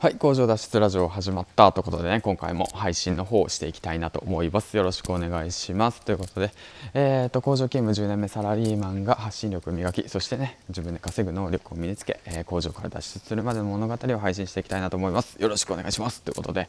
[0.00, 4.76] はい、工場脱出ラジオ始まったということでね、今回も配信の方をしていきたいなと思います。
[4.76, 6.02] よろしくお願いします。
[6.02, 6.52] ということで、
[6.94, 15.34] えーと、工場勤務10年目サラリーマンが発信力を磨き、そしてね、自分で稼ぐ能力を身につけ、えー、工場から脱出するまでの物語を配信していきたいなと思います。
[15.42, 16.22] よろしくお願いします。
[16.22, 16.68] ということで、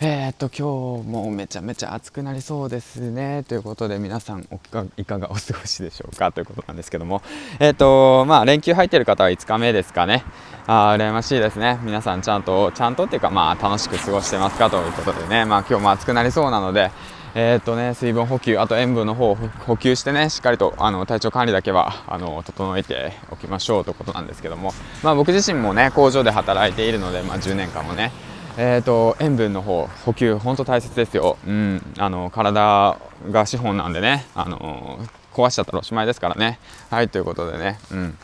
[0.00, 3.42] えーと、今日もめちゃめちゃ暑くなりそうですね。
[3.42, 7.22] ということで、皆さんおかいかがお過ごしでしょうかということなんですけども、
[7.58, 10.22] えーと、まあ、連休入ってる方は5日目ですかね。
[10.68, 11.80] あ羨ましいですね。
[11.82, 16.90] 皆さんちゃんと、ちゃんとっていうか、まあ、楽しく過ごしてますかということでね、まあ、今日も暑くなりそうなので、
[17.34, 28.12] えー、っとね、水分補給、あと塩分の方を補給してね、しっかりとあの体調管理だけはあの整えておきましょうということなんですけども、まあ、僕自身もね、工場で働いているので、まあ、10年間もね、
[28.60, 32.98] えーと、塩分の方補給本当大切ですよ、うん、あの体
[33.30, 34.98] が資本なんでねあの
[35.32, 36.58] 壊しちゃったらおしまいですからね。
[36.90, 38.18] はいということでね、うん、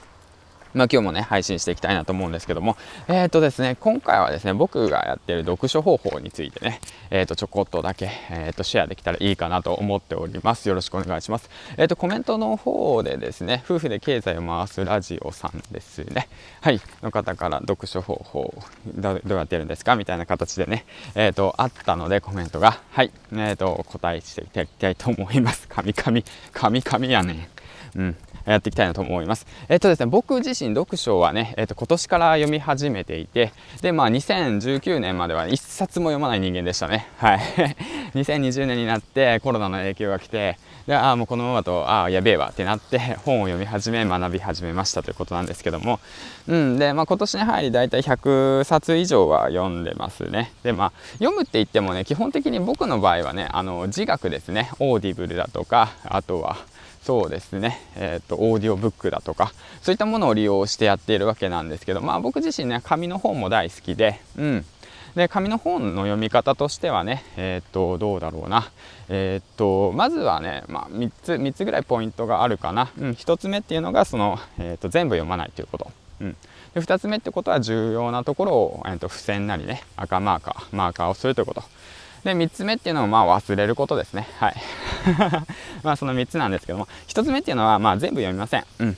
[0.75, 10.69] まあ、今日もね、配信していきたいなと思うんですけども、えっ、ー、とですね、今回はですね、僕がやってる読書方法についてね、えっ、ー、と、ちょこっとだけ、えっ、ー、と、シェアできたらいいかなと思っております。
[10.69, 11.49] よろしくお願いします。
[11.77, 16.29] えっ、と、コメントの方でですね、夫婦で経済を回すラジオさんですね、
[16.61, 18.55] はい、の方から読書方法
[18.97, 25.69] どうやってるんですかみたいな形でね、えっ、と、あったのでコメントが、はい、えっ、と、答えしていきたいと思います。
[25.69, 26.23] 神々、
[26.53, 27.54] 神々やねん。
[27.97, 28.17] うん。
[28.47, 29.47] やっていきたいなと思います。
[29.69, 37.09] えっとですね、僕自身読書はね、えっと、今年から読み始めていて、で、まあ、2019年までは一冊も読まない人間でしたね。
[37.17, 37.41] はい。
[38.15, 45.99] 2020年になってコロナの影響が来て、で、ああ、もうこのままと、ああ、やべえわってなって、本を読み始め、学び始めましたということなんですけども、
[46.47, 50.53] うん、で、まあ、今年に入り大体100冊以上は読んでますね。
[50.63, 56.59] で、まあ、読むって言ってもね、基本的に僕の場合はね、あの、耳学ですね、オーディブルだとか、あとは、
[57.05, 59.53] そうですね、えーと、オーディオブックだとか
[59.83, 64.65] そういったものを利用してやっているわけなんですけど、まあ、僕自身ね紙の本も大好きで,、うん、
[65.15, 68.71] で紙の本の読み方としてはね、えーと、どうだろうな、
[69.11, 75.91] えーと、まずはね、まあ、3, つ3つぐらいポイントがあるかな、うん、1つ目っていうのがその、えー、と全部読まないということ。
[76.21, 76.37] うん。
[76.75, 81.63] で2つ目ってことは重要なところを、えー、と付箋なりね赤マーカーマーカーをするということ。
[82.25, 84.27] で3つ目っていうのはまあ忘れることですね。
[84.39, 84.55] はい。
[85.83, 88.97] まあその3つなんですけども1つ目っていうのはまあ全部読みませんうん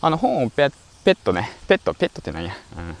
[0.00, 0.72] あの本をペッ
[1.04, 2.54] ペットね、ペット、ペットって何や、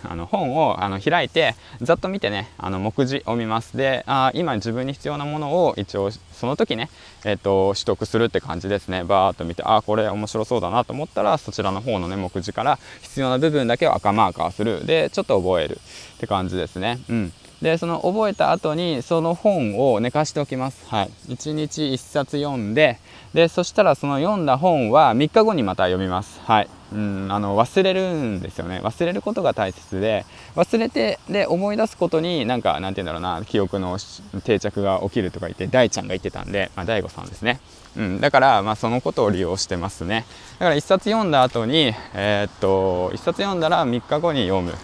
[0.04, 3.78] うん、あの本をあの開いて、ざっと見てね、あの目次を見ます。
[3.78, 6.90] で、あ今自分に必要なものを一応その時ね、
[7.24, 9.04] えっ、ー、と、取得するって感じですね。
[9.04, 14.84] バーっと見て、あこれ面白そうだなと思ったら、そちらの方のね、目次から必要な部分だけを赤マーカーする。
[14.84, 15.78] で、ちょっと覚える
[16.16, 16.98] って感じですね。
[17.08, 17.32] うん。
[17.64, 22.98] でその覚えた後にその本を寝かしておきます、はい、1日1冊読んで
[23.32, 28.80] でそしたらその読んだ本は3日後にまた読みます、はい、うんあの忘れるんですよね。
[28.84, 30.26] 忘れることが大切で
[30.56, 33.96] 忘れてで思い出すことになんかなんて言うんだろうな記憶の
[34.44, 37.60] 定着が起きるとか言って大ちゃんが言ってたんで、まあ、大悟さんですね、
[37.96, 40.26] うん、だから、まあ、そのことを利用してますね。
[40.58, 44.74] だから1冊読んだ後にえー、っと1冊読んだら3日後に読む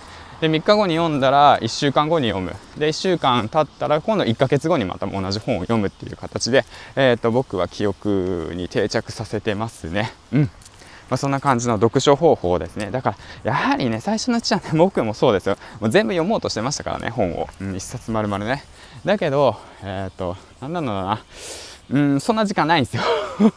[0.41, 2.57] で3日後に読んだら1週間後に読む。
[2.79, 6.65] で1週間経ったら今度1ヶ月後にまた同じ本を読むっていう形で、
[6.97, 10.13] えーと、僕は記憶に定着させてますね。
[10.33, 10.51] うん。
[11.11, 12.91] まあ、そんな感じの読書方法ですね。
[12.91, 15.59] だからやはりね最初のうちはね 僕もそうですよ。
[15.79, 18.65] もう全部読もうとしてましたからね本を、うん、1冊丸々ね。
[19.05, 21.21] だけどえっ、ー、と何なんだろうな。
[21.91, 23.03] うんそんな時間ないんですよ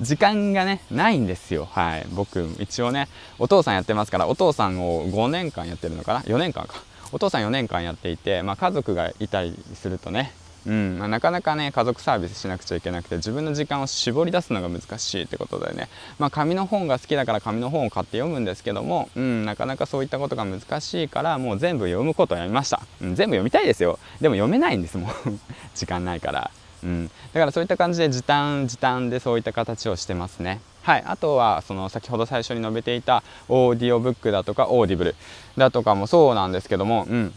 [0.00, 1.68] 時間がね、ないんですよ。
[1.70, 2.06] はい。
[2.14, 6.74] 僕、一応ね、お父さんやってますから、お父さんを5年間やってるのかな ?4 年間か。
[7.12, 10.32] お父さん4年間やっていて、まあ、家族がいたりするとね、
[10.66, 15.88] うんまあ、なかなかね家族サービスしなくちゃいけなくて自分の時間を絞り出すのが難しいってことでね、
[16.18, 25.10] まあ、紙の本が好きだから紙の本を買って読むんですけども、うん、なかなかそういったことが難しいからもう全部読むことをやめました、うん、全部読みたいですよでも読めないんですもん
[25.74, 26.50] 時間ないから
[26.84, 30.60] うん、だからそういった感じで時短時短でそういった形をしてますね。
[30.82, 35.16] はい、あとはその先ほど最初に述べていたオーディオブックだとかオーディブル
[35.56, 37.34] だとかもそうなんですけども、うん、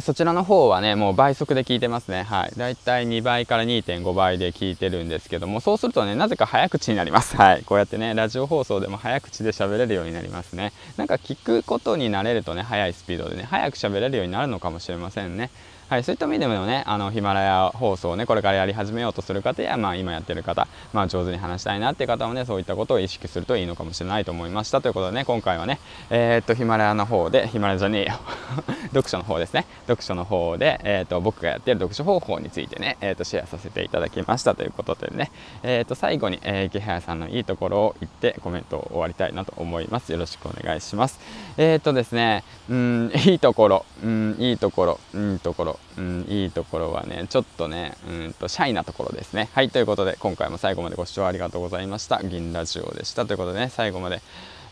[0.00, 2.22] そちらの方はね、もう倍速で聞いてますね。
[2.22, 2.52] はい。
[2.56, 7.36] だいたい2倍から2.5倍で聞いてるんですけども、そうするとね、なぜか早口になります。
[7.36, 7.64] はい。
[7.64, 10.72] こうやってね、ラジオ放送でも早口で喋れるようになりますね。
[10.96, 15.50] なんか聞くことになれるとね、速いスピードでね、早く喋れるようになるのかもしれませんね。
[15.90, 24.80] はい、そういった意味でもねあのヒマラヤ放送をねこれからやり始めようとする方や、まあ、今やってる方、まあ、上手に話したいなっていう方はねそういったことを意識するといいのかもしれないと思いました。
[24.80, 28.12] ということでね今回はねえー、っとヒマラヤの方でヒマラヤじゃねえよ。
[28.94, 29.66] 読書の方ですね。
[29.88, 34.54] 読書の方で、えー、っと僕がやってる読書方法についてね、えー、っとシェアさせていただきました。
[34.54, 35.32] ということでね、
[35.64, 40.12] えっと最後に、え池原さんのいいところを言ってコメントを終わりたいなと思います。
[40.12, 41.18] よろしくお願いします。
[41.58, 45.79] えっとですねうんいいところうんいいところいいところ。
[45.98, 49.48] うんいいところはねちょっとねうんとシャイなところですね。
[49.52, 52.22] はいということで今回も最後までご視聴ありがとうございました。
[52.22, 53.26] 銀ラジオでした。
[53.26, 54.20] ということでね最後まで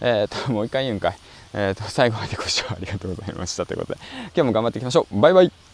[0.00, 1.18] えっ、ともう一回言うんかい。
[1.54, 3.66] えっ、と最後までご視聴ありがとうございました。
[3.66, 5.20] ということで今日も頑張っていきましょう。
[5.20, 5.67] バイバイ。